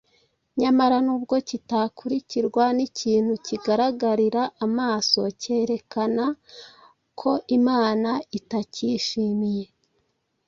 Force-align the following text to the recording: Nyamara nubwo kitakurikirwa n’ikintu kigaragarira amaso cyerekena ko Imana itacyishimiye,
Nyamara 0.59 0.97
nubwo 1.05 1.35
kitakurikirwa 1.49 2.63
n’ikintu 2.77 3.33
kigaragarira 3.45 4.43
amaso 4.65 5.21
cyerekena 5.41 6.25
ko 7.19 7.31
Imana 7.57 8.09
itacyishimiye, 8.39 9.65